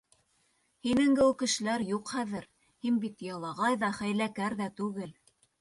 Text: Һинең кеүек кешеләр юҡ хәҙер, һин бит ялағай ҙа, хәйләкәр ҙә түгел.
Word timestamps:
Һинең 0.87 1.11
кеүек 1.19 1.37
кешеләр 1.41 1.83
юҡ 1.89 2.11
хәҙер, 2.15 2.49
һин 2.87 2.97
бит 3.07 3.23
ялағай 3.29 3.81
ҙа, 3.85 3.95
хәйләкәр 4.03 4.61
ҙә 4.65 4.73
түгел. 4.83 5.17